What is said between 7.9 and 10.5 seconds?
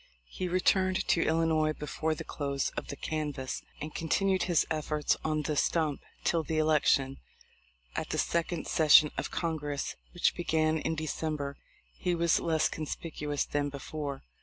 At the second session of Congress, which